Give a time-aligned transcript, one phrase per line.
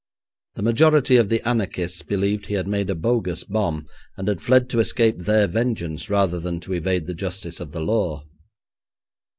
[0.55, 3.85] The majority of the anarchists believed he had made a bogus bomb,
[4.17, 7.81] and had fled to escape their vengeance rather than to evade the justice of the
[7.81, 8.25] law.